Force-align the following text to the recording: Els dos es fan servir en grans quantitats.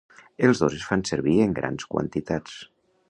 Els 0.47 0.61
dos 0.63 0.77
es 0.77 0.85
fan 0.93 1.05
servir 1.09 1.35
en 1.45 1.53
grans 1.59 1.89
quantitats. 1.93 2.57